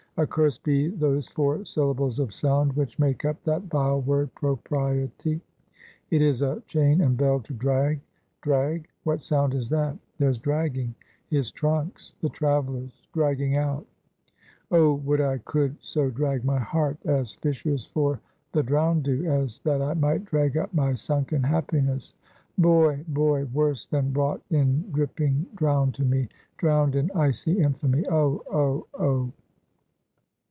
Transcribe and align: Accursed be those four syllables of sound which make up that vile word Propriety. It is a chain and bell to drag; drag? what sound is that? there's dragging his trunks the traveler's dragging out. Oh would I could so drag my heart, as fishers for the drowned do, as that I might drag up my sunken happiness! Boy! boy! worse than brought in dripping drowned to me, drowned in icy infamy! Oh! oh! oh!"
Accursed 0.17 0.61
be 0.63 0.89
those 0.89 1.27
four 1.29 1.63
syllables 1.63 2.19
of 2.19 2.33
sound 2.33 2.73
which 2.73 2.99
make 2.99 3.23
up 3.23 3.41
that 3.45 3.63
vile 3.63 4.01
word 4.01 4.31
Propriety. 4.35 5.39
It 6.11 6.21
is 6.21 6.41
a 6.41 6.61
chain 6.67 6.99
and 6.99 7.15
bell 7.15 7.39
to 7.39 7.53
drag; 7.53 8.01
drag? 8.41 8.89
what 9.05 9.21
sound 9.23 9.53
is 9.53 9.69
that? 9.69 9.97
there's 10.19 10.37
dragging 10.37 10.93
his 11.29 11.49
trunks 11.49 12.13
the 12.19 12.27
traveler's 12.29 13.07
dragging 13.13 13.55
out. 13.55 13.87
Oh 14.69 14.93
would 14.95 15.21
I 15.21 15.37
could 15.39 15.77
so 15.81 16.09
drag 16.11 16.43
my 16.43 16.59
heart, 16.59 16.97
as 17.05 17.35
fishers 17.35 17.85
for 17.85 18.19
the 18.51 18.63
drowned 18.63 19.03
do, 19.03 19.25
as 19.25 19.59
that 19.59 19.81
I 19.81 19.93
might 19.93 20.25
drag 20.25 20.57
up 20.57 20.73
my 20.73 20.93
sunken 20.93 21.41
happiness! 21.43 22.13
Boy! 22.57 23.05
boy! 23.07 23.45
worse 23.45 23.85
than 23.85 24.11
brought 24.11 24.41
in 24.49 24.91
dripping 24.91 25.47
drowned 25.55 25.93
to 25.95 26.03
me, 26.03 26.27
drowned 26.57 26.95
in 26.97 27.09
icy 27.15 27.59
infamy! 27.63 28.05
Oh! 28.09 28.43
oh! 28.51 28.85
oh!" 28.99 29.31